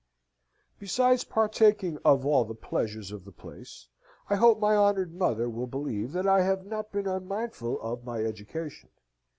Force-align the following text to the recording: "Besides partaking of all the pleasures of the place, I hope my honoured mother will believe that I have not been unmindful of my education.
"Besides 0.79 1.23
partaking 1.23 1.99
of 2.03 2.25
all 2.25 2.43
the 2.43 2.55
pleasures 2.55 3.11
of 3.11 3.23
the 3.23 3.31
place, 3.31 3.87
I 4.31 4.35
hope 4.35 4.57
my 4.59 4.75
honoured 4.75 5.13
mother 5.13 5.47
will 5.47 5.67
believe 5.67 6.11
that 6.13 6.25
I 6.25 6.41
have 6.41 6.65
not 6.65 6.91
been 6.91 7.05
unmindful 7.05 7.79
of 7.79 8.03
my 8.03 8.21
education. 8.23 8.89